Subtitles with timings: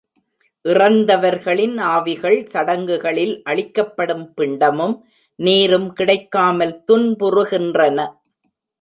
[0.65, 4.95] இறந்தவர்களின் ஆவிகள், சடங்குகளில் அளிக்கப்படும் பிண்டமும்
[5.39, 7.99] நீரும் கிடைக்காமல் துன்புறுகின்றன.